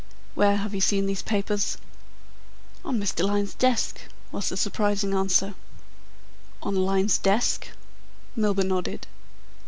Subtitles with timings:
[0.33, 1.77] "Where have you seen these papers?"
[2.83, 3.23] "On Mr.
[3.23, 3.99] Lyne's desk,"
[4.31, 5.53] was the surprising answer
[6.63, 7.67] "On Lyne's desk?"
[8.35, 9.05] Milburgh nodded.